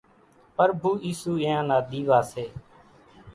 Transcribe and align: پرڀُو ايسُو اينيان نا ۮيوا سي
پرڀُو 0.55 0.91
ايسُو 1.05 1.31
اينيان 1.43 1.61
نا 1.69 1.77
ۮيوا 1.89 2.19
سي 2.31 2.45